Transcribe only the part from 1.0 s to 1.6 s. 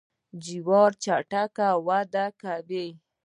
چټک